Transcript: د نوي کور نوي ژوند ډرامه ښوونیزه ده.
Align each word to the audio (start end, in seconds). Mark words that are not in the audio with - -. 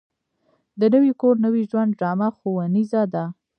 د 0.79 0.81
نوي 0.93 1.13
کور 1.21 1.35
نوي 1.45 1.63
ژوند 1.69 1.91
ډرامه 1.99 2.27
ښوونیزه 2.37 3.01
ده. 3.13 3.25